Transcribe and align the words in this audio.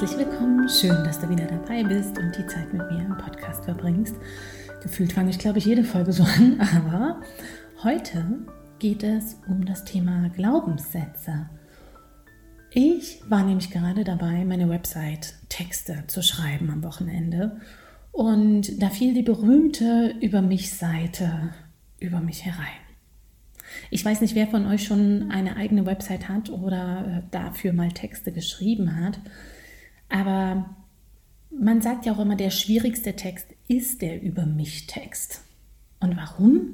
herzlich 0.00 0.26
willkommen. 0.26 0.66
Schön, 0.66 1.04
dass 1.04 1.20
du 1.20 1.28
wieder 1.28 1.44
dabei 1.44 1.82
bist 1.82 2.16
und 2.16 2.34
die 2.34 2.46
Zeit 2.46 2.72
mit 2.72 2.90
mir 2.90 3.00
im 3.00 3.18
Podcast 3.18 3.66
verbringst. 3.66 4.16
Gefühlt 4.82 5.12
fange 5.12 5.28
ich, 5.28 5.38
glaube 5.38 5.58
ich, 5.58 5.66
jede 5.66 5.84
Folge 5.84 6.10
so 6.10 6.22
an, 6.22 6.58
aber 6.74 7.20
heute 7.82 8.24
geht 8.78 9.02
es 9.02 9.36
um 9.46 9.66
das 9.66 9.84
Thema 9.84 10.30
Glaubenssätze. 10.30 11.50
Ich 12.70 13.20
war 13.28 13.44
nämlich 13.44 13.70
gerade 13.70 14.02
dabei, 14.02 14.46
meine 14.46 14.70
Website 14.70 15.34
Texte 15.50 16.04
zu 16.06 16.22
schreiben 16.22 16.70
am 16.70 16.82
Wochenende 16.82 17.60
und 18.10 18.82
da 18.82 18.88
fiel 18.88 19.12
die 19.12 19.22
berühmte 19.22 20.14
Über 20.22 20.40
mich 20.40 20.72
Seite 20.72 21.50
über 21.98 22.20
mich 22.20 22.46
herein. 22.46 22.80
Ich 23.90 24.02
weiß 24.02 24.22
nicht, 24.22 24.34
wer 24.34 24.46
von 24.46 24.64
euch 24.64 24.82
schon 24.82 25.30
eine 25.30 25.56
eigene 25.56 25.84
Website 25.84 26.30
hat 26.30 26.48
oder 26.48 27.18
äh, 27.18 27.22
dafür 27.30 27.74
mal 27.74 27.92
Texte 27.92 28.32
geschrieben 28.32 28.96
hat, 28.96 29.20
aber 30.10 30.74
man 31.50 31.80
sagt 31.82 32.06
ja 32.06 32.12
auch 32.12 32.18
immer, 32.18 32.36
der 32.36 32.50
schwierigste 32.50 33.16
Text 33.16 33.48
ist 33.68 34.02
der 34.02 34.22
Über 34.22 34.46
mich 34.46 34.86
Text. 34.86 35.42
Und 36.00 36.16
warum? 36.16 36.70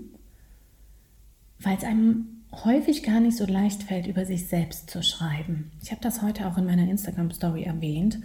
Weil 1.58 1.76
es 1.76 1.84
einem 1.84 2.36
häufig 2.64 3.02
gar 3.02 3.20
nicht 3.20 3.36
so 3.36 3.44
leicht 3.44 3.82
fällt, 3.82 4.06
über 4.06 4.24
sich 4.24 4.46
selbst 4.46 4.90
zu 4.90 5.02
schreiben. 5.02 5.72
Ich 5.82 5.90
habe 5.90 6.00
das 6.00 6.22
heute 6.22 6.46
auch 6.46 6.56
in 6.56 6.66
meiner 6.66 6.88
Instagram-Story 6.88 7.64
erwähnt. 7.64 8.18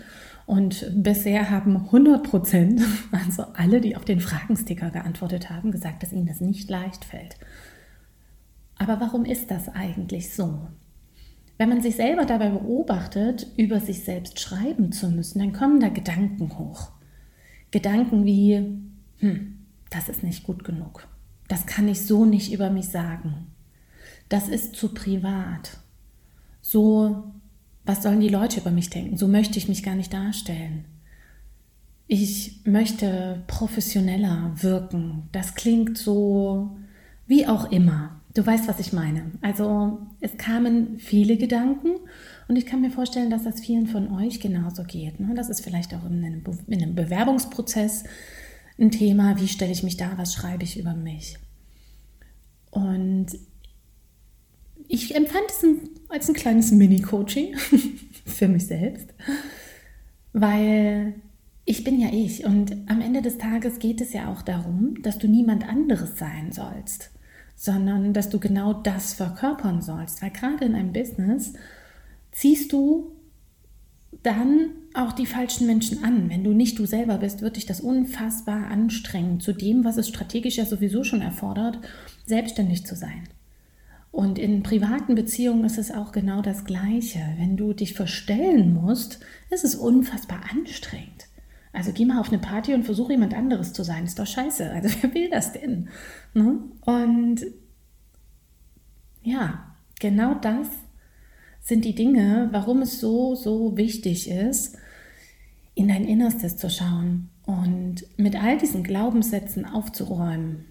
Und 0.45 0.85
bisher 0.95 1.49
haben 1.49 1.75
100 1.77 2.23
Prozent, 2.23 2.81
also 3.11 3.43
alle, 3.53 3.81
die 3.81 3.95
auf 3.95 4.05
den 4.05 4.19
Fragensticker 4.19 4.91
geantwortet 4.91 5.49
haben, 5.49 5.71
gesagt, 5.71 6.03
dass 6.03 6.13
ihnen 6.13 6.27
das 6.27 6.41
nicht 6.41 6.69
leicht 6.69 7.05
fällt. 7.05 7.37
Aber 8.77 8.99
warum 8.99 9.25
ist 9.25 9.51
das 9.51 9.69
eigentlich 9.69 10.33
so? 10.33 10.67
Wenn 11.61 11.69
man 11.69 11.81
sich 11.83 11.95
selber 11.95 12.25
dabei 12.25 12.49
beobachtet, 12.49 13.45
über 13.55 13.79
sich 13.79 14.03
selbst 14.03 14.39
schreiben 14.39 14.91
zu 14.91 15.11
müssen, 15.11 15.37
dann 15.37 15.53
kommen 15.53 15.79
da 15.79 15.89
Gedanken 15.89 16.57
hoch. 16.57 16.89
Gedanken 17.69 18.25
wie, 18.25 18.79
hm, 19.19 19.59
das 19.91 20.09
ist 20.09 20.23
nicht 20.23 20.43
gut 20.43 20.63
genug. 20.63 21.07
Das 21.47 21.67
kann 21.67 21.87
ich 21.87 22.01
so 22.01 22.25
nicht 22.25 22.51
über 22.51 22.71
mich 22.71 22.87
sagen. 22.87 23.51
Das 24.27 24.49
ist 24.49 24.75
zu 24.75 24.91
privat. 24.91 25.77
So, 26.63 27.25
was 27.85 28.01
sollen 28.01 28.21
die 28.21 28.29
Leute 28.29 28.59
über 28.59 28.71
mich 28.71 28.89
denken? 28.89 29.17
So 29.17 29.27
möchte 29.27 29.59
ich 29.59 29.69
mich 29.69 29.83
gar 29.83 29.93
nicht 29.93 30.13
darstellen. 30.13 30.85
Ich 32.07 32.61
möchte 32.65 33.43
professioneller 33.45 34.53
wirken. 34.55 35.29
Das 35.31 35.53
klingt 35.53 35.95
so, 35.95 36.75
wie 37.27 37.45
auch 37.45 37.71
immer. 37.71 38.20
Du 38.33 38.45
weißt, 38.45 38.67
was 38.67 38.79
ich 38.79 38.93
meine. 38.93 39.31
Also 39.41 40.07
es 40.21 40.37
kamen 40.37 40.99
viele 40.99 41.37
Gedanken 41.37 41.97
und 42.47 42.55
ich 42.55 42.65
kann 42.65 42.81
mir 42.81 42.91
vorstellen, 42.91 43.29
dass 43.29 43.43
das 43.43 43.59
vielen 43.59 43.87
von 43.87 44.11
euch 44.11 44.39
genauso 44.39 44.83
geht. 44.83 45.19
Ne? 45.19 45.33
Das 45.35 45.49
ist 45.49 45.61
vielleicht 45.61 45.93
auch 45.93 46.05
in 46.05 46.23
einem, 46.23 46.43
Be 46.43 46.57
in 46.67 46.81
einem 46.81 46.95
Bewerbungsprozess 46.95 48.05
ein 48.79 48.91
Thema, 48.91 49.39
wie 49.39 49.49
stelle 49.49 49.71
ich 49.71 49.83
mich 49.83 49.97
da, 49.97 50.17
was 50.17 50.33
schreibe 50.33 50.63
ich 50.63 50.79
über 50.79 50.93
mich. 50.93 51.37
Und 52.69 53.27
ich 54.87 55.13
empfand 55.13 55.45
es 55.49 55.65
als 56.07 56.29
ein 56.29 56.35
kleines 56.35 56.71
Mini-Coaching 56.71 57.57
für 58.25 58.47
mich 58.47 58.65
selbst, 58.65 59.13
weil 60.31 61.15
ich 61.65 61.83
bin 61.83 61.99
ja 61.99 62.09
ich 62.13 62.45
und 62.45 62.71
am 62.89 63.01
Ende 63.01 63.21
des 63.21 63.37
Tages 63.37 63.79
geht 63.79 63.99
es 63.99 64.13
ja 64.13 64.31
auch 64.31 64.41
darum, 64.41 65.01
dass 65.01 65.17
du 65.17 65.27
niemand 65.27 65.67
anderes 65.67 66.17
sein 66.17 66.53
sollst 66.53 67.11
sondern 67.61 68.11
dass 68.11 68.29
du 68.29 68.39
genau 68.39 68.73
das 68.73 69.13
verkörpern 69.13 69.83
sollst. 69.83 70.23
Weil 70.23 70.31
gerade 70.31 70.65
in 70.65 70.73
einem 70.73 70.93
Business 70.93 71.53
ziehst 72.31 72.73
du 72.73 73.11
dann 74.23 74.71
auch 74.95 75.11
die 75.11 75.27
falschen 75.27 75.67
Menschen 75.67 76.03
an. 76.03 76.31
Wenn 76.31 76.43
du 76.43 76.53
nicht 76.53 76.79
du 76.79 76.87
selber 76.87 77.19
bist, 77.19 77.43
wird 77.43 77.57
dich 77.57 77.67
das 77.67 77.79
unfassbar 77.79 78.65
anstrengen, 78.71 79.39
zu 79.39 79.53
dem, 79.53 79.83
was 79.83 79.97
es 79.97 80.09
strategisch 80.09 80.57
ja 80.57 80.65
sowieso 80.65 81.03
schon 81.03 81.21
erfordert, 81.21 81.77
selbstständig 82.25 82.83
zu 82.83 82.95
sein. 82.95 83.29
Und 84.09 84.39
in 84.39 84.63
privaten 84.63 85.13
Beziehungen 85.13 85.63
ist 85.63 85.77
es 85.77 85.91
auch 85.91 86.11
genau 86.11 86.41
das 86.41 86.65
Gleiche. 86.65 87.19
Wenn 87.37 87.57
du 87.57 87.73
dich 87.73 87.93
verstellen 87.93 88.73
musst, 88.73 89.19
ist 89.51 89.63
es 89.63 89.75
unfassbar 89.75 90.41
anstrengend. 90.49 91.20
Also 91.73 91.93
geh 91.93 92.05
mal 92.05 92.19
auf 92.19 92.29
eine 92.29 92.39
Party 92.39 92.73
und 92.73 92.83
versuch 92.83 93.09
jemand 93.09 93.33
anderes 93.33 93.73
zu 93.73 93.83
sein. 93.83 94.03
Ist 94.03 94.19
doch 94.19 94.27
scheiße. 94.27 94.69
Also 94.71 94.89
wer 95.01 95.13
will 95.13 95.29
das 95.29 95.53
denn? 95.53 95.89
Ne? 96.33 96.59
Und 96.81 97.45
ja, 99.23 99.75
genau 99.99 100.33
das 100.35 100.67
sind 101.61 101.85
die 101.85 101.95
Dinge, 101.95 102.49
warum 102.51 102.81
es 102.81 102.99
so, 102.99 103.35
so 103.35 103.77
wichtig 103.77 104.29
ist, 104.29 104.77
in 105.75 105.87
dein 105.87 106.05
Innerstes 106.05 106.57
zu 106.57 106.69
schauen 106.69 107.29
und 107.45 108.05
mit 108.17 108.41
all 108.41 108.57
diesen 108.57 108.83
Glaubenssätzen 108.83 109.65
aufzuräumen. 109.65 110.65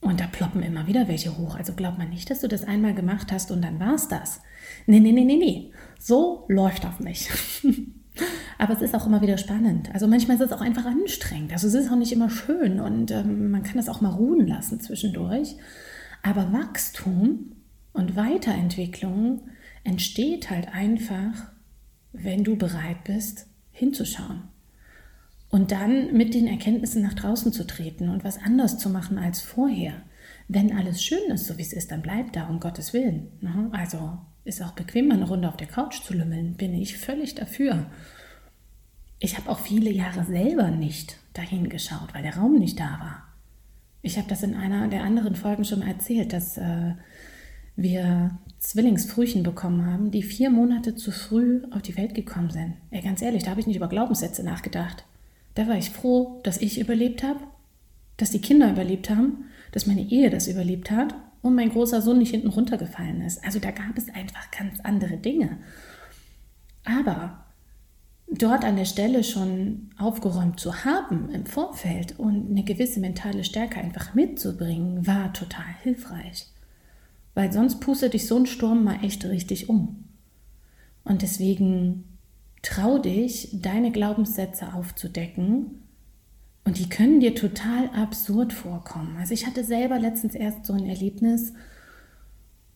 Und 0.00 0.20
da 0.20 0.26
ploppen 0.28 0.62
immer 0.62 0.86
wieder 0.86 1.08
welche 1.08 1.36
hoch. 1.36 1.56
Also 1.56 1.72
glaub 1.74 1.98
mal 1.98 2.08
nicht, 2.08 2.30
dass 2.30 2.40
du 2.40 2.48
das 2.48 2.64
einmal 2.64 2.94
gemacht 2.94 3.32
hast 3.32 3.50
und 3.50 3.62
dann 3.62 3.80
war 3.80 3.94
es 3.94 4.06
das. 4.08 4.40
Nee, 4.86 5.00
nee, 5.00 5.12
nee, 5.12 5.24
nee, 5.24 5.36
nee. 5.36 5.72
So 5.98 6.44
läuft 6.48 6.84
das 6.84 7.00
nicht. 7.00 7.30
Aber 8.58 8.74
es 8.74 8.82
ist 8.82 8.94
auch 8.94 9.06
immer 9.06 9.22
wieder 9.22 9.38
spannend. 9.38 9.90
Also 9.92 10.06
manchmal 10.06 10.36
ist 10.36 10.42
es 10.42 10.52
auch 10.52 10.60
einfach 10.60 10.84
anstrengend. 10.84 11.52
Also 11.52 11.68
es 11.68 11.74
ist 11.74 11.90
auch 11.90 11.96
nicht 11.96 12.12
immer 12.12 12.30
schön 12.30 12.80
und 12.80 13.10
ähm, 13.10 13.50
man 13.50 13.62
kann 13.62 13.76
das 13.76 13.88
auch 13.88 14.00
mal 14.00 14.10
ruhen 14.10 14.46
lassen 14.46 14.80
zwischendurch. 14.80 15.56
Aber 16.22 16.52
Wachstum 16.52 17.52
und 17.92 18.16
Weiterentwicklung 18.16 19.42
entsteht 19.84 20.50
halt 20.50 20.68
einfach, 20.74 21.52
wenn 22.12 22.44
du 22.44 22.56
bereit 22.56 23.04
bist, 23.04 23.46
hinzuschauen. 23.70 24.42
Und 25.50 25.72
dann 25.72 26.12
mit 26.12 26.34
den 26.34 26.46
Erkenntnissen 26.46 27.02
nach 27.02 27.14
draußen 27.14 27.52
zu 27.52 27.66
treten 27.66 28.10
und 28.10 28.22
was 28.24 28.38
anders 28.38 28.78
zu 28.78 28.90
machen 28.90 29.18
als 29.18 29.40
vorher. 29.40 29.94
Wenn 30.46 30.76
alles 30.76 31.02
schön 31.02 31.30
ist, 31.30 31.46
so 31.46 31.56
wie 31.56 31.62
es 31.62 31.72
ist, 31.72 31.90
dann 31.90 32.02
bleib 32.02 32.32
da, 32.32 32.48
um 32.48 32.60
Gottes 32.60 32.92
Willen. 32.92 33.28
Ne? 33.40 33.70
Also 33.72 34.18
ist 34.48 34.62
auch 34.62 34.72
bequem, 34.72 35.12
eine 35.12 35.28
Runde 35.28 35.48
auf 35.48 35.56
der 35.56 35.66
Couch 35.66 36.02
zu 36.02 36.14
lümmeln, 36.14 36.54
bin 36.54 36.74
ich 36.74 36.96
völlig 36.96 37.34
dafür. 37.34 37.86
Ich 39.18 39.36
habe 39.36 39.50
auch 39.50 39.58
viele 39.58 39.90
Jahre 39.90 40.24
selber 40.24 40.70
nicht 40.70 41.18
dahin 41.34 41.68
geschaut, 41.68 42.14
weil 42.14 42.22
der 42.22 42.36
Raum 42.36 42.58
nicht 42.58 42.80
da 42.80 42.98
war. 42.98 43.24
Ich 44.00 44.16
habe 44.16 44.28
das 44.28 44.42
in 44.42 44.54
einer 44.54 44.88
der 44.88 45.02
anderen 45.02 45.34
Folgen 45.34 45.64
schon 45.64 45.82
erzählt, 45.82 46.32
dass 46.32 46.56
äh, 46.56 46.94
wir 47.76 48.38
Zwillingsfrühchen 48.58 49.42
bekommen 49.42 49.86
haben, 49.86 50.10
die 50.10 50.22
vier 50.22 50.50
Monate 50.50 50.94
zu 50.94 51.10
früh 51.10 51.62
auf 51.70 51.82
die 51.82 51.96
Welt 51.96 52.14
gekommen 52.14 52.50
sind. 52.50 52.74
Ey, 52.90 53.02
ganz 53.02 53.22
ehrlich, 53.22 53.42
da 53.42 53.50
habe 53.50 53.60
ich 53.60 53.66
nicht 53.66 53.76
über 53.76 53.88
Glaubenssätze 53.88 54.42
nachgedacht. 54.42 55.04
Da 55.54 55.68
war 55.68 55.76
ich 55.76 55.90
froh, 55.90 56.40
dass 56.44 56.58
ich 56.58 56.80
überlebt 56.80 57.22
habe, 57.22 57.40
dass 58.16 58.30
die 58.30 58.40
Kinder 58.40 58.70
überlebt 58.70 59.10
haben, 59.10 59.44
dass 59.72 59.86
meine 59.86 60.02
Ehe 60.02 60.30
das 60.30 60.48
überlebt 60.48 60.90
hat 60.90 61.14
und 61.42 61.54
mein 61.54 61.70
großer 61.70 62.02
Sohn 62.02 62.18
nicht 62.18 62.30
hinten 62.30 62.48
runtergefallen 62.48 63.22
ist. 63.22 63.44
Also 63.44 63.58
da 63.58 63.70
gab 63.70 63.96
es 63.96 64.08
einfach 64.08 64.50
ganz 64.50 64.80
andere 64.80 65.16
Dinge. 65.16 65.58
Aber 66.84 67.44
dort 68.30 68.64
an 68.64 68.76
der 68.76 68.84
Stelle 68.84 69.24
schon 69.24 69.90
aufgeräumt 69.98 70.60
zu 70.60 70.84
haben 70.84 71.30
im 71.30 71.46
Vorfeld 71.46 72.18
und 72.18 72.50
eine 72.50 72.64
gewisse 72.64 73.00
mentale 73.00 73.44
Stärke 73.44 73.80
einfach 73.80 74.14
mitzubringen, 74.14 75.06
war 75.06 75.32
total 75.32 75.66
hilfreich. 75.82 76.46
Weil 77.34 77.52
sonst 77.52 77.80
pustet 77.80 78.14
dich 78.14 78.26
so 78.26 78.36
ein 78.36 78.46
Sturm 78.46 78.84
mal 78.84 79.04
echt 79.04 79.24
richtig 79.24 79.68
um. 79.68 80.04
Und 81.04 81.22
deswegen 81.22 82.04
trau 82.62 82.98
dich, 82.98 83.50
deine 83.52 83.92
Glaubenssätze 83.92 84.74
aufzudecken. 84.74 85.82
Und 86.68 86.76
die 86.76 86.90
können 86.90 87.18
dir 87.18 87.34
total 87.34 87.88
absurd 87.94 88.52
vorkommen. 88.52 89.16
Also 89.16 89.32
ich 89.32 89.46
hatte 89.46 89.64
selber 89.64 89.98
letztens 89.98 90.34
erst 90.34 90.66
so 90.66 90.74
ein 90.74 90.84
Erlebnis, 90.84 91.54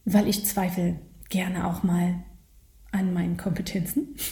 weil 0.06 0.26
ich 0.26 0.46
zweifle 0.46 0.98
gerne 1.28 1.66
auch 1.66 1.82
mal 1.82 2.14
an 2.90 3.12
meinen 3.12 3.36
Kompetenzen. 3.36 4.16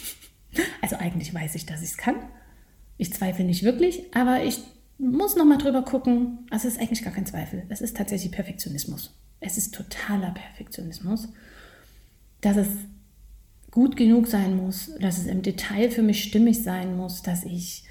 Also 0.81 0.97
eigentlich 0.97 1.33
weiß 1.33 1.55
ich, 1.55 1.65
dass 1.65 1.81
ich 1.81 1.91
es 1.91 1.97
kann. 1.97 2.15
Ich 2.97 3.13
zweifle 3.13 3.45
nicht 3.45 3.63
wirklich, 3.63 4.13
aber 4.13 4.43
ich 4.43 4.59
muss 4.97 5.37
noch 5.37 5.45
mal 5.45 5.57
drüber 5.57 5.83
gucken. 5.83 6.39
Also 6.49 6.67
es 6.67 6.73
ist 6.73 6.81
eigentlich 6.81 7.03
gar 7.03 7.13
kein 7.13 7.25
Zweifel. 7.25 7.63
Es 7.69 7.79
ist 7.79 7.95
tatsächlich 7.95 8.33
Perfektionismus. 8.33 9.15
Es 9.39 9.57
ist 9.57 9.73
totaler 9.75 10.31
Perfektionismus, 10.31 11.29
dass 12.41 12.57
es 12.57 12.67
gut 13.69 13.95
genug 13.95 14.27
sein 14.27 14.57
muss, 14.57 14.91
dass 14.99 15.19
es 15.19 15.27
im 15.27 15.41
Detail 15.41 15.89
für 15.91 16.01
mich 16.01 16.23
stimmig 16.23 16.63
sein 16.63 16.97
muss, 16.97 17.21
dass 17.21 17.45
ich 17.45 17.85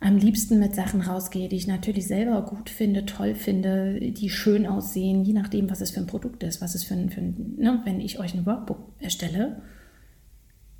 am 0.00 0.16
liebsten 0.18 0.58
mit 0.58 0.74
Sachen 0.74 1.00
rausgehe, 1.00 1.48
die 1.48 1.56
ich 1.56 1.66
natürlich 1.66 2.06
selber 2.06 2.42
gut 2.42 2.68
finde, 2.70 3.06
toll 3.06 3.34
finde, 3.34 3.98
die 4.12 4.30
schön 4.30 4.66
aussehen, 4.66 5.24
je 5.24 5.32
nachdem, 5.32 5.70
was 5.70 5.80
es 5.80 5.90
für 5.90 6.00
ein 6.00 6.06
Produkt 6.06 6.42
ist, 6.42 6.60
was 6.60 6.74
es 6.74 6.84
für 6.84 6.94
ein, 6.94 7.10
für 7.10 7.20
ein 7.20 7.54
ne, 7.56 7.80
wenn 7.84 8.00
ich 8.00 8.18
euch 8.18 8.34
ein 8.34 8.46
Workbook 8.46 8.92
erstelle, 8.98 9.62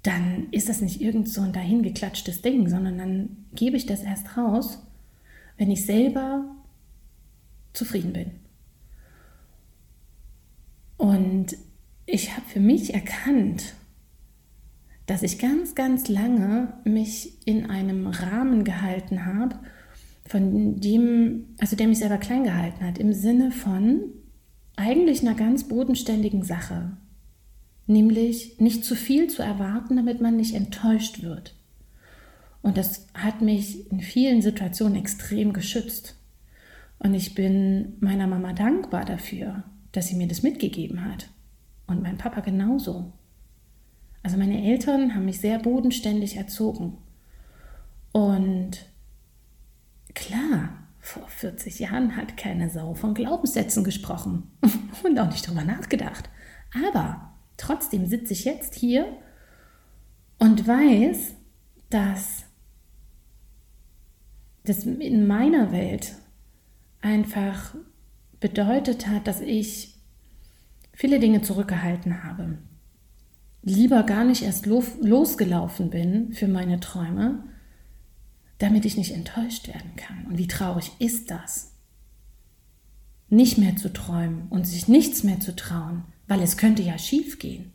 dann 0.02 0.48
ist 0.52 0.68
das 0.68 0.80
nicht 0.80 1.00
irgend 1.00 1.28
so 1.28 1.40
ein 1.40 1.52
dahingeklatschtes 1.52 2.42
Ding, 2.42 2.68
sondern 2.68 2.98
dann 2.98 3.46
gebe 3.54 3.76
ich 3.76 3.86
das 3.86 4.02
erst 4.02 4.36
raus, 4.36 4.86
wenn 5.56 5.70
ich 5.70 5.84
selber 5.86 6.44
zufrieden 7.72 8.12
bin. 8.12 8.30
Und 10.96 11.56
ich 12.06 12.32
habe 12.36 12.46
für 12.46 12.60
mich 12.60 12.94
erkannt, 12.94 13.74
dass 15.06 15.22
ich 15.22 15.38
ganz, 15.38 15.74
ganz 15.74 16.08
lange 16.08 16.74
mich 16.84 17.46
in 17.46 17.70
einem 17.70 18.06
Rahmen 18.08 18.64
gehalten 18.64 19.24
habe, 19.24 19.56
von 20.26 20.80
dem, 20.80 21.54
also 21.58 21.76
der 21.76 21.86
mich 21.86 21.98
selber 21.98 22.18
klein 22.18 22.44
gehalten 22.44 22.84
hat, 22.84 22.98
im 22.98 23.12
Sinne 23.12 23.52
von 23.52 24.02
eigentlich 24.74 25.22
einer 25.22 25.34
ganz 25.34 25.64
bodenständigen 25.64 26.42
Sache, 26.42 26.96
nämlich 27.86 28.58
nicht 28.60 28.84
zu 28.84 28.96
viel 28.96 29.28
zu 29.28 29.42
erwarten, 29.42 29.96
damit 29.96 30.20
man 30.20 30.36
nicht 30.36 30.54
enttäuscht 30.54 31.22
wird. 31.22 31.54
Und 32.62 32.76
das 32.76 33.06
hat 33.14 33.42
mich 33.42 33.90
in 33.92 34.00
vielen 34.00 34.42
Situationen 34.42 34.96
extrem 34.96 35.52
geschützt. 35.52 36.16
Und 36.98 37.14
ich 37.14 37.34
bin 37.34 37.94
meiner 38.00 38.26
Mama 38.26 38.52
dankbar 38.52 39.04
dafür, 39.04 39.62
dass 39.92 40.08
sie 40.08 40.16
mir 40.16 40.26
das 40.26 40.42
mitgegeben 40.42 41.04
hat. 41.04 41.28
Und 41.86 42.02
mein 42.02 42.18
Papa 42.18 42.40
genauso. 42.40 43.12
Also 44.26 44.38
meine 44.38 44.60
Eltern 44.60 45.14
haben 45.14 45.24
mich 45.24 45.40
sehr 45.40 45.60
bodenständig 45.60 46.36
erzogen. 46.36 46.98
Und 48.10 48.90
klar, 50.14 50.70
vor 50.98 51.28
40 51.28 51.78
Jahren 51.78 52.16
hat 52.16 52.36
keine 52.36 52.68
Sau 52.68 52.94
von 52.94 53.14
Glaubenssätzen 53.14 53.84
gesprochen 53.84 54.50
und 55.04 55.16
auch 55.20 55.30
nicht 55.30 55.46
darüber 55.46 55.62
nachgedacht. 55.62 56.28
Aber 56.74 57.36
trotzdem 57.56 58.06
sitze 58.06 58.32
ich 58.32 58.44
jetzt 58.44 58.74
hier 58.74 59.16
und 60.40 60.66
weiß, 60.66 61.36
dass 61.90 62.46
das 64.64 64.86
in 64.86 65.28
meiner 65.28 65.70
Welt 65.70 66.16
einfach 67.00 67.76
bedeutet 68.40 69.06
hat, 69.06 69.28
dass 69.28 69.40
ich 69.40 69.94
viele 70.92 71.20
Dinge 71.20 71.42
zurückgehalten 71.42 72.24
habe. 72.24 72.58
Lieber 73.68 74.04
gar 74.04 74.22
nicht 74.22 74.42
erst 74.42 74.64
losgelaufen 74.64 75.90
bin 75.90 76.32
für 76.32 76.46
meine 76.46 76.78
Träume, 76.78 77.42
damit 78.58 78.84
ich 78.84 78.96
nicht 78.96 79.10
enttäuscht 79.10 79.66
werden 79.66 79.96
kann. 79.96 80.24
Und 80.26 80.38
wie 80.38 80.46
traurig 80.46 80.92
ist 81.00 81.32
das? 81.32 81.72
Nicht 83.28 83.58
mehr 83.58 83.74
zu 83.74 83.92
träumen 83.92 84.46
und 84.50 84.68
sich 84.68 84.86
nichts 84.86 85.24
mehr 85.24 85.40
zu 85.40 85.56
trauen, 85.56 86.04
weil 86.28 86.42
es 86.42 86.56
könnte 86.56 86.84
ja 86.84 86.96
schief 86.96 87.40
gehen. 87.40 87.72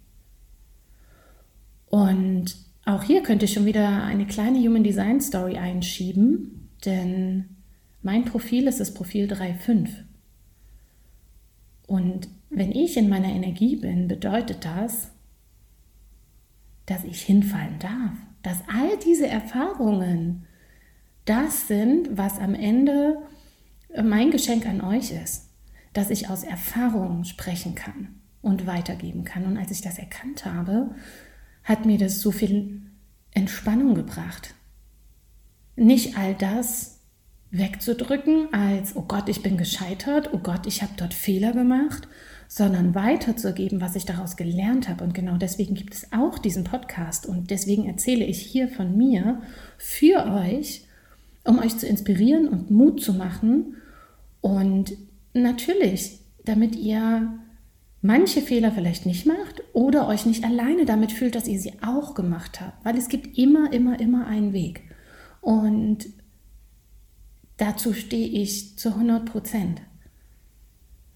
Und 1.87 2.55
auch 2.85 3.03
hier 3.03 3.21
könnte 3.21 3.43
ich 3.43 3.51
schon 3.51 3.65
wieder 3.65 4.05
eine 4.05 4.25
kleine 4.25 4.59
Human 4.59 4.85
Design 4.85 5.19
Story 5.19 5.57
einschieben, 5.57 6.69
denn 6.85 7.57
mein 8.01 8.23
Profil 8.23 8.67
ist 8.67 8.79
das 8.79 8.93
Profil 8.93 9.29
3.5. 9.29 9.89
Und 11.85 12.29
wenn 12.49 12.71
ich 12.71 12.95
in 12.95 13.09
meiner 13.09 13.27
Energie 13.27 13.75
bin, 13.75 14.07
bedeutet 14.07 14.63
das, 14.63 15.10
dass 16.85 17.03
ich 17.03 17.21
hinfallen 17.21 17.79
darf, 17.79 18.11
dass 18.43 18.57
all 18.67 18.97
diese 19.05 19.27
Erfahrungen 19.27 20.45
das 21.25 21.67
sind, 21.67 22.17
was 22.17 22.39
am 22.39 22.55
Ende 22.55 23.17
mein 24.01 24.31
Geschenk 24.31 24.65
an 24.65 24.81
euch 24.81 25.11
ist, 25.11 25.49
dass 25.93 26.09
ich 26.09 26.29
aus 26.29 26.43
Erfahrungen 26.43 27.25
sprechen 27.25 27.75
kann 27.75 28.19
und 28.41 28.65
weitergeben 28.65 29.23
kann. 29.23 29.45
Und 29.45 29.57
als 29.57 29.71
ich 29.71 29.81
das 29.81 29.99
erkannt 29.99 30.45
habe, 30.45 30.95
hat 31.63 31.85
mir 31.85 31.97
das 31.97 32.21
so 32.21 32.31
viel 32.31 32.81
Entspannung 33.33 33.95
gebracht. 33.95 34.55
Nicht 35.75 36.17
all 36.17 36.33
das 36.33 36.99
wegzudrücken 37.51 38.53
als, 38.53 38.95
oh 38.95 39.03
Gott, 39.03 39.29
ich 39.29 39.43
bin 39.43 39.57
gescheitert, 39.57 40.33
oh 40.33 40.39
Gott, 40.39 40.65
ich 40.65 40.81
habe 40.81 40.93
dort 40.95 41.13
Fehler 41.13 41.51
gemacht, 41.51 42.07
sondern 42.53 42.93
weiterzugeben, 42.95 43.79
was 43.79 43.95
ich 43.95 44.03
daraus 44.03 44.35
gelernt 44.35 44.89
habe. 44.89 45.05
Und 45.05 45.13
genau 45.13 45.37
deswegen 45.37 45.73
gibt 45.73 45.93
es 45.93 46.11
auch 46.11 46.37
diesen 46.37 46.65
Podcast 46.65 47.25
und 47.25 47.49
deswegen 47.49 47.87
erzähle 47.87 48.25
ich 48.25 48.41
hier 48.41 48.67
von 48.67 48.97
mir 48.97 49.41
für 49.77 50.25
euch, 50.25 50.85
um 51.45 51.59
euch 51.59 51.77
zu 51.77 51.87
inspirieren 51.87 52.49
und 52.49 52.69
Mut 52.69 53.01
zu 53.01 53.13
machen 53.13 53.77
und 54.41 54.91
natürlich, 55.33 56.19
damit 56.43 56.75
ihr 56.75 57.39
manche 58.01 58.41
Fehler 58.41 58.73
vielleicht 58.73 59.05
nicht 59.05 59.25
macht 59.25 59.63
oder 59.71 60.09
euch 60.09 60.25
nicht 60.25 60.43
alleine 60.43 60.83
damit 60.83 61.13
fühlt, 61.13 61.35
dass 61.35 61.47
ihr 61.47 61.57
sie 61.57 61.75
auch 61.81 62.15
gemacht 62.15 62.59
habt, 62.59 62.83
weil 62.83 62.97
es 62.97 63.07
gibt 63.07 63.37
immer, 63.37 63.71
immer, 63.71 63.97
immer 64.01 64.27
einen 64.27 64.51
Weg. 64.51 64.81
Und 65.39 65.99
dazu 67.55 67.93
stehe 67.93 68.27
ich 68.27 68.77
zu 68.77 68.89
100 68.89 69.23
Prozent. 69.23 69.81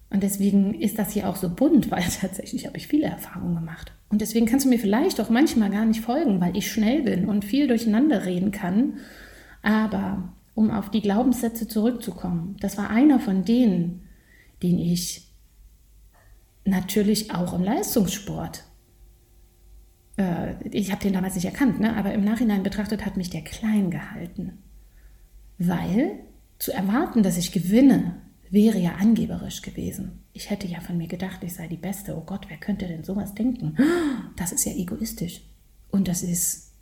Und 0.08 0.22
deswegen 0.22 0.74
ist 0.74 0.98
das 0.98 1.12
hier 1.12 1.28
auch 1.28 1.36
so 1.36 1.48
bunt, 1.48 1.90
weil 1.90 2.02
tatsächlich 2.02 2.66
habe 2.66 2.76
ich 2.76 2.86
viele 2.86 3.06
Erfahrungen 3.06 3.54
gemacht. 3.54 3.92
Und 4.08 4.20
deswegen 4.20 4.46
kannst 4.46 4.64
du 4.64 4.70
mir 4.70 4.78
vielleicht 4.78 5.20
auch 5.20 5.30
manchmal 5.30 5.70
gar 5.70 5.84
nicht 5.84 6.00
folgen, 6.00 6.40
weil 6.40 6.56
ich 6.56 6.70
schnell 6.70 7.02
bin 7.02 7.28
und 7.28 7.44
viel 7.44 7.66
durcheinander 7.66 8.24
reden 8.24 8.52
kann. 8.52 8.98
Aber 9.62 10.32
um 10.54 10.70
auf 10.70 10.90
die 10.90 11.02
Glaubenssätze 11.02 11.68
zurückzukommen, 11.68 12.56
das 12.60 12.78
war 12.78 12.90
einer 12.90 13.20
von 13.20 13.44
denen, 13.44 14.08
den 14.62 14.78
ich 14.78 15.26
natürlich 16.64 17.32
auch 17.34 17.52
im 17.52 17.62
Leistungssport, 17.62 18.64
äh, 20.16 20.54
ich 20.68 20.90
habe 20.90 21.02
den 21.02 21.12
damals 21.12 21.34
nicht 21.34 21.44
erkannt, 21.44 21.80
ne? 21.80 21.96
aber 21.96 22.12
im 22.12 22.24
Nachhinein 22.24 22.62
betrachtet 22.62 23.04
hat 23.04 23.16
mich 23.16 23.30
der 23.30 23.42
klein 23.42 23.90
gehalten. 23.90 24.62
Weil 25.58 26.20
zu 26.58 26.72
erwarten, 26.72 27.22
dass 27.22 27.36
ich 27.36 27.52
gewinne, 27.52 28.20
wäre 28.50 28.78
ja 28.78 28.96
angeberisch 28.96 29.62
gewesen. 29.62 30.24
Ich 30.32 30.50
hätte 30.50 30.66
ja 30.66 30.80
von 30.80 30.96
mir 30.96 31.08
gedacht, 31.08 31.42
ich 31.42 31.54
sei 31.54 31.68
die 31.68 31.76
Beste. 31.76 32.16
Oh 32.16 32.22
Gott, 32.22 32.46
wer 32.48 32.58
könnte 32.58 32.86
denn 32.86 33.04
sowas 33.04 33.34
denken? 33.34 33.76
Das 34.36 34.52
ist 34.52 34.64
ja 34.64 34.72
egoistisch. 34.72 35.42
Und 35.90 36.08
das 36.08 36.22
ist, 36.22 36.72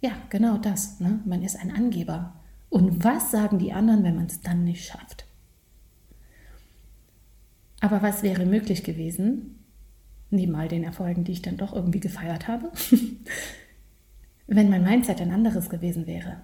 ja, 0.00 0.12
genau 0.30 0.58
das. 0.58 1.00
Ne? 1.00 1.20
Man 1.24 1.42
ist 1.42 1.56
ein 1.56 1.70
Angeber. 1.70 2.40
Und 2.68 3.02
was 3.04 3.30
sagen 3.30 3.58
die 3.58 3.72
anderen, 3.72 4.04
wenn 4.04 4.16
man 4.16 4.26
es 4.26 4.40
dann 4.40 4.64
nicht 4.64 4.86
schafft? 4.86 5.26
Aber 7.80 8.02
was 8.02 8.22
wäre 8.22 8.46
möglich 8.46 8.84
gewesen, 8.84 9.64
neben 10.30 10.54
all 10.54 10.68
den 10.68 10.84
Erfolgen, 10.84 11.24
die 11.24 11.32
ich 11.32 11.42
dann 11.42 11.56
doch 11.56 11.72
irgendwie 11.72 12.00
gefeiert 12.00 12.46
habe, 12.46 12.70
wenn 14.46 14.70
mein 14.70 14.84
Mindset 14.84 15.20
ein 15.20 15.32
anderes 15.32 15.68
gewesen 15.68 16.06
wäre? 16.06 16.42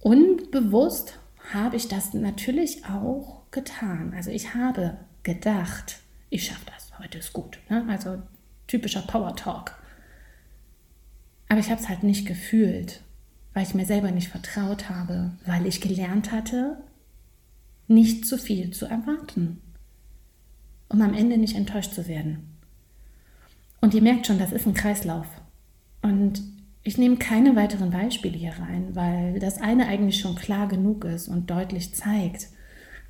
Unbewusst 0.00 1.18
habe 1.52 1.76
ich 1.76 1.88
das 1.88 2.14
natürlich 2.14 2.84
auch 2.86 3.42
getan. 3.50 4.12
Also 4.14 4.30
ich 4.30 4.54
habe 4.54 4.98
gedacht, 5.22 6.00
ich 6.28 6.46
schaffe 6.46 6.66
das, 6.66 6.98
heute 6.98 7.18
ist 7.18 7.32
gut. 7.32 7.58
Ne? 7.68 7.84
Also 7.88 8.22
typischer 8.66 9.02
Power 9.02 9.34
Talk. 9.36 9.76
Aber 11.48 11.58
ich 11.58 11.70
habe 11.70 11.80
es 11.80 11.88
halt 11.88 12.04
nicht 12.04 12.26
gefühlt, 12.26 13.02
weil 13.54 13.64
ich 13.64 13.74
mir 13.74 13.86
selber 13.86 14.12
nicht 14.12 14.28
vertraut 14.28 14.88
habe, 14.88 15.32
weil 15.44 15.66
ich 15.66 15.80
gelernt 15.80 16.30
hatte, 16.30 16.78
nicht 17.88 18.24
zu 18.26 18.38
viel 18.38 18.70
zu 18.70 18.86
erwarten, 18.86 19.60
um 20.88 21.02
am 21.02 21.12
Ende 21.12 21.38
nicht 21.38 21.56
enttäuscht 21.56 21.92
zu 21.92 22.06
werden. 22.06 22.56
Und 23.80 23.94
ihr 23.94 24.02
merkt 24.02 24.26
schon, 24.26 24.38
das 24.38 24.52
ist 24.52 24.66
ein 24.66 24.74
Kreislauf. 24.74 25.26
Und 26.02 26.42
ich 26.82 26.96
nehme 26.96 27.16
keine 27.16 27.56
weiteren 27.56 27.90
Beispiele 27.90 28.36
hier 28.36 28.54
rein, 28.58 28.94
weil 28.94 29.38
das 29.38 29.60
eine 29.60 29.86
eigentlich 29.86 30.20
schon 30.20 30.34
klar 30.34 30.66
genug 30.68 31.04
ist 31.04 31.28
und 31.28 31.50
deutlich 31.50 31.94
zeigt, 31.94 32.48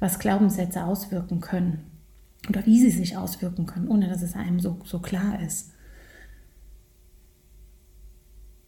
was 0.01 0.19
Glaubenssätze 0.19 0.85
auswirken 0.85 1.41
können 1.41 1.85
oder 2.49 2.67
wie 2.67 2.81
sie 2.81 2.91
sich 2.91 3.17
auswirken 3.17 3.67
können, 3.67 3.89
ohne 3.89 4.09
dass 4.09 4.23
es 4.23 4.35
einem 4.35 4.61
so, 4.61 4.81
so 4.85 4.99
klar 4.99 5.41
ist. 5.41 5.73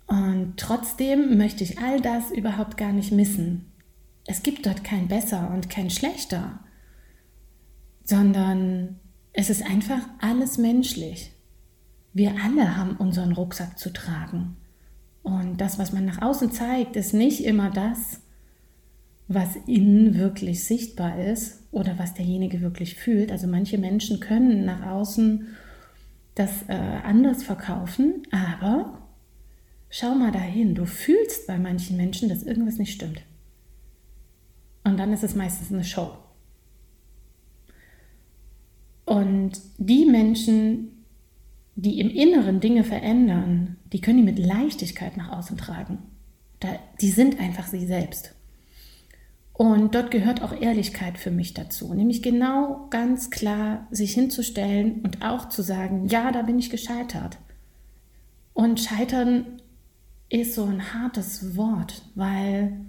Und 0.06 0.54
trotzdem 0.59 1.38
möchte 1.38 1.64
ich 1.64 1.78
all 1.78 2.00
das 2.00 2.30
überhaupt 2.30 2.76
gar 2.76 2.92
nicht 2.92 3.12
missen. 3.12 3.73
Es 4.26 4.42
gibt 4.42 4.66
dort 4.66 4.85
kein 4.85 5.09
besser 5.09 5.50
und 5.50 5.71
kein 5.71 5.90
schlechter, 5.90 6.61
sondern 8.04 9.00
es 9.32 9.50
ist 9.50 9.64
einfach 9.64 10.00
alles 10.21 10.59
menschlich. 10.59 11.32
Wir 12.12 12.35
alle 12.44 12.76
haben 12.76 12.97
unseren 12.99 13.32
Rucksack 13.32 13.78
zu 13.78 13.90
tragen. 13.90 14.59
Und 15.23 15.61
das, 15.61 15.79
was 15.79 15.93
man 15.93 16.05
nach 16.05 16.21
außen 16.21 16.50
zeigt, 16.52 16.97
ist 16.97 17.14
nicht 17.14 17.45
immer 17.45 17.71
das, 17.71 18.21
was 19.29 19.57
innen 19.67 20.17
wirklich 20.17 20.64
sichtbar 20.64 21.19
ist 21.25 21.62
oder 21.71 21.99
was 21.99 22.14
derjenige 22.14 22.61
wirklich 22.61 22.97
fühlt. 22.97 23.31
Also 23.31 23.47
manche 23.47 23.79
Menschen 23.79 24.21
können 24.21 24.64
nach 24.64 24.87
außen 24.87 25.47
das 26.35 26.62
äh, 26.69 26.73
anders 26.73 27.43
verkaufen, 27.43 28.23
aber 28.31 28.99
schau 29.91 30.14
mal 30.14 30.33
dahin, 30.33 30.75
du 30.75 30.87
fühlst 30.87 31.47
bei 31.47 31.59
manchen 31.59 31.97
Menschen, 31.97 32.29
dass 32.29 32.43
irgendwas 32.43 32.79
nicht 32.79 32.93
stimmt. 32.93 33.23
Und 34.85 34.99
dann 34.99 35.12
ist 35.12 35.23
es 35.23 35.35
meistens 35.35 35.71
eine 35.71 35.85
Show. 35.85 36.17
Und 39.05 39.52
die 39.79 40.07
Menschen, 40.07 41.05
die 41.76 42.00
im 42.00 42.11
Inneren 42.11 42.61
Dinge 42.61 42.83
verändern, 42.83 43.76
die 43.92 44.00
können 44.00 44.18
die 44.18 44.25
mit 44.25 44.38
Leichtigkeit 44.38 45.16
nach 45.16 45.30
außen 45.32 45.56
tragen. 45.56 45.99
Da, 46.61 46.68
die 47.00 47.11
sind 47.11 47.40
einfach 47.40 47.66
sie 47.66 47.87
selbst. 47.87 48.34
Und 49.52 49.94
dort 49.94 50.11
gehört 50.11 50.42
auch 50.42 50.58
Ehrlichkeit 50.58 51.18
für 51.18 51.30
mich 51.30 51.52
dazu, 51.54 51.92
nämlich 51.92 52.22
genau 52.22 52.87
ganz 52.90 53.30
klar 53.30 53.87
sich 53.90 54.14
hinzustellen 54.14 55.02
und 55.02 55.22
auch 55.22 55.49
zu 55.49 55.62
sagen, 55.62 56.08
ja, 56.08 56.32
da 56.32 56.42
bin 56.42 56.58
ich 56.58 56.70
gescheitert. 56.70 57.38
Und 58.54 58.80
Scheitern 58.80 59.61
ist 60.30 60.54
so 60.54 60.64
ein 60.64 60.94
hartes 60.94 61.56
Wort, 61.56 62.02
weil 62.14 62.80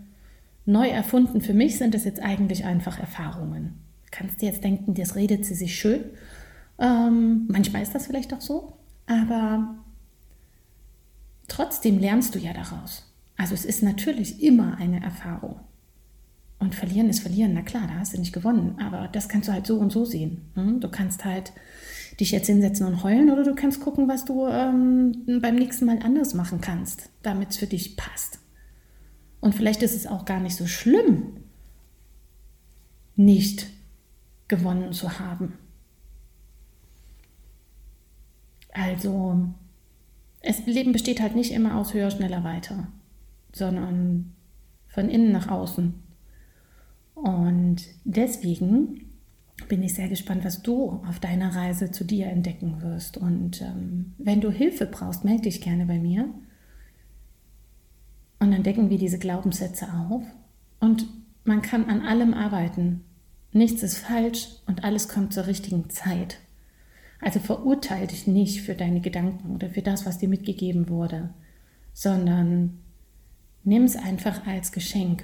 neu 0.65 0.87
erfunden 0.87 1.41
für 1.41 1.53
mich 1.53 1.77
sind 1.77 1.93
es 1.95 2.05
jetzt 2.05 2.21
eigentlich 2.21 2.63
einfach 2.63 2.97
Erfahrungen. 2.97 3.81
Kannst 4.11 4.41
du 4.41 4.45
jetzt 4.45 4.63
denken, 4.63 4.93
das 4.93 5.15
redet 5.15 5.45
sie 5.45 5.55
sich 5.55 5.77
schön. 5.77 6.05
Ähm, 6.79 7.45
manchmal 7.49 7.81
ist 7.81 7.93
das 7.93 8.07
vielleicht 8.07 8.33
auch 8.33 8.41
so, 8.41 8.73
aber 9.05 9.75
trotzdem 11.47 11.99
lernst 11.99 12.35
du 12.35 12.39
ja 12.39 12.53
daraus. 12.53 13.11
Also 13.37 13.53
es 13.53 13.65
ist 13.65 13.83
natürlich 13.83 14.41
immer 14.41 14.77
eine 14.77 15.03
Erfahrung. 15.03 15.59
Und 16.59 16.75
verlieren 16.75 17.09
ist 17.09 17.19
verlieren, 17.19 17.53
na 17.53 17.61
klar, 17.61 17.87
da 17.87 17.95
hast 17.95 18.13
du 18.13 18.19
nicht 18.19 18.31
gewonnen, 18.31 18.79
aber 18.79 19.09
das 19.09 19.27
kannst 19.27 19.49
du 19.49 19.53
halt 19.53 19.67
so 19.67 19.77
und 19.77 19.91
so 19.91 20.05
sehen. 20.05 20.49
Hm? 20.55 20.79
Du 20.79 20.89
kannst 20.89 21.25
halt 21.25 21.51
dich 22.19 22.31
jetzt 22.31 22.47
hinsetzen 22.47 22.87
und 22.87 23.03
heulen 23.03 23.31
oder 23.31 23.43
du 23.43 23.55
kannst 23.55 23.81
gucken, 23.81 24.07
was 24.07 24.23
du 24.23 24.47
ähm, 24.47 25.41
beim 25.41 25.55
nächsten 25.55 25.85
Mal 25.85 25.99
anders 26.03 26.33
machen 26.33 26.61
kannst, 26.61 27.09
damit 27.21 27.49
es 27.49 27.57
für 27.57 27.67
dich 27.67 27.97
passt. 27.97 28.39
Und 29.41 29.55
vielleicht 29.55 29.83
ist 29.83 29.95
es 29.95 30.07
auch 30.07 30.23
gar 30.23 30.39
nicht 30.39 30.55
so 30.55 30.67
schlimm, 30.67 31.37
nicht 33.15 33.67
gewonnen 34.47 34.93
zu 34.93 35.19
haben. 35.19 35.53
Also, 38.71 39.53
das 40.43 40.65
Leben 40.65 40.91
besteht 40.91 41.21
halt 41.21 41.35
nicht 41.35 41.51
immer 41.51 41.77
aus 41.77 41.93
höher, 41.93 42.11
schneller, 42.11 42.43
weiter, 42.43 42.87
sondern 43.53 44.33
von 44.87 45.09
innen 45.09 45.31
nach 45.31 45.47
außen. 45.47 45.93
Und 47.15 47.77
deswegen 48.03 49.09
bin 49.69 49.81
ich 49.81 49.93
sehr 49.93 50.09
gespannt, 50.09 50.43
was 50.43 50.61
du 50.61 51.01
auf 51.07 51.19
deiner 51.19 51.55
Reise 51.55 51.91
zu 51.91 52.03
dir 52.03 52.27
entdecken 52.27 52.81
wirst. 52.81 53.17
Und 53.17 53.61
ähm, 53.61 54.13
wenn 54.17 54.41
du 54.41 54.51
Hilfe 54.51 54.85
brauchst, 54.85 55.23
melde 55.23 55.43
dich 55.43 55.61
gerne 55.61 55.85
bei 55.85 55.99
mir. 55.99 56.29
Und 58.39 58.51
dann 58.51 58.63
decken 58.63 58.89
wir 58.89 58.97
diese 58.97 59.19
Glaubenssätze 59.19 59.87
auf. 59.93 60.23
Und 60.79 61.07
man 61.45 61.61
kann 61.61 61.85
an 61.85 62.01
allem 62.01 62.33
arbeiten. 62.33 63.05
Nichts 63.53 63.83
ist 63.83 63.97
falsch 63.97 64.49
und 64.65 64.83
alles 64.83 65.07
kommt 65.07 65.33
zur 65.33 65.47
richtigen 65.47 65.89
Zeit. 65.89 66.39
Also 67.23 67.39
verurteile 67.39 68.07
dich 68.07 68.27
nicht 68.27 68.61
für 68.61 68.75
deine 68.75 68.99
Gedanken 68.99 69.55
oder 69.55 69.69
für 69.69 69.81
das, 69.81 70.05
was 70.05 70.17
dir 70.17 70.27
mitgegeben 70.27 70.89
wurde, 70.89 71.29
sondern 71.93 72.79
nimm 73.63 73.83
es 73.83 73.95
einfach 73.95 74.45
als 74.45 74.73
Geschenk, 74.73 75.23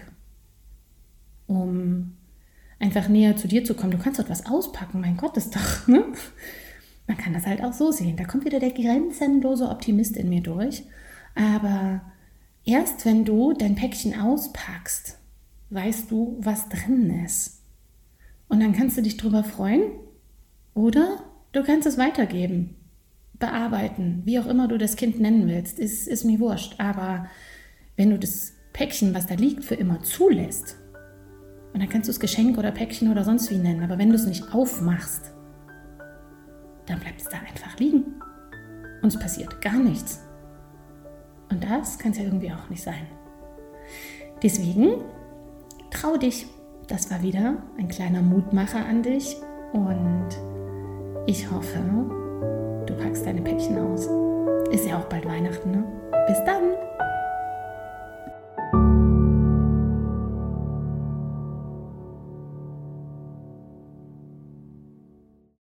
um 1.48 2.15
einfach 2.79 3.10
näher 3.10 3.36
zu 3.36 3.50
dir 3.50 3.65
zu 3.65 3.74
kommen. 3.74 3.91
Du 3.91 3.98
kannst 3.98 4.20
etwas 4.20 4.46
auspacken, 4.46 5.01
mein 5.01 5.18
Gott, 5.18 5.36
ist 5.36 5.56
doch, 5.56 5.88
ne? 5.88 6.06
Man 7.06 7.18
kann 7.18 7.34
das 7.34 7.46
halt 7.46 7.63
auch 7.63 7.74
so 7.74 7.91
sehen. 7.91 8.15
Da 8.15 8.24
kommt 8.24 8.46
wieder 8.46 8.60
der 8.60 8.72
grenzenlose 8.72 9.68
Optimist 9.68 10.15
in 10.15 10.29
mir 10.29 10.41
durch. 10.41 10.84
Aber 11.36 12.01
erst 12.63 13.03
wenn 13.03 13.25
du 13.25 13.53
dein 13.53 13.75
Päckchen 13.75 14.18
auspackst, 14.18 15.18
weißt 15.72 16.12
du, 16.12 16.38
was 16.39 16.70
drin 16.70 17.24
ist. 17.25 17.62
Und 18.48 18.62
dann 18.62 18.74
kannst 18.74 18.96
du 18.96 19.01
dich 19.01 19.18
drüber 19.18 19.44
freuen 19.44 19.82
oder 20.75 21.24
du 21.51 21.63
kannst 21.63 21.88
es 21.88 21.98
weitergeben, 21.98 22.75
bearbeiten, 23.39 24.22
wie 24.25 24.39
auch 24.39 24.46
immer 24.46 24.68
du 24.68 24.77
das 24.77 24.96
Kind 24.96 25.20
nennen 25.20 25.48
willst, 25.48 25.79
ist, 25.79 26.08
ist 26.08 26.25
mir 26.25 26.39
wurscht. 26.39 26.75
Aber 26.79 27.27
wenn 27.96 28.10
du 28.10 28.20
das 28.20 28.53
Päckchen, 28.74 29.13
was 29.13 29.27
da 29.27 29.36
liegt, 29.36 29.63
für 29.63 29.75
immer 29.75 30.01
zulässt, 30.03 30.77
und 31.74 31.82
dann 31.82 31.89
kannst 31.89 32.08
du 32.08 32.12
es 32.12 32.20
Geschenk 32.20 32.58
oder 32.58 32.72
Päckchen 32.72 33.12
oder 33.12 33.24
sonst 33.24 33.51
wie 33.51 33.58
nennen. 33.58 33.84
Aber 33.84 33.98
wenn 33.98 34.10
du 34.10 34.15
es 34.15 34.25
nicht 34.25 34.53
aufmachst, 34.53 35.32
dann 36.88 37.00
bleibt 37.00 37.22
es 37.22 37.29
da 37.29 37.38
einfach 37.38 37.77
liegen. 37.77 38.15
Und 39.01 39.13
es 39.13 39.20
passiert 39.20 39.62
gar 39.62 39.77
nichts. 39.77 40.20
Und 41.51 41.63
das 41.63 42.00
kann 42.00 42.12
es 42.12 42.18
ja 42.18 42.24
irgendwie 42.24 42.51
auch 42.51 42.70
nicht 42.70 42.84
sein. 42.84 43.08
Deswegen 44.41 45.03
trau 45.91 46.18
dich. 46.18 46.48
Das 46.88 47.12
war 47.12 47.22
wieder 47.22 47.62
ein 47.77 47.88
kleiner 47.88 48.24
Mutmacher 48.24 48.84
an 48.84 49.03
dich. 49.03 49.38
Und 49.74 50.29
ich 51.29 51.50
hoffe, 51.51 51.77
du 52.88 52.93
packst 52.95 53.24
deine 53.24 53.41
Päckchen 53.41 53.77
aus. 53.77 54.09
Ist 54.71 54.88
ja 54.88 54.98
auch 54.98 55.05
bald 55.05 55.27
Weihnachten, 55.27 55.71
ne? 55.71 55.83
Bis 56.27 56.43
dann! 56.43 56.63